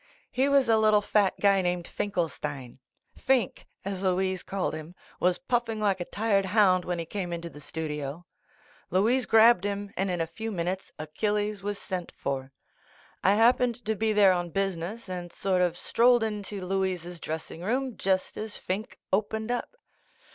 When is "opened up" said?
19.13-19.75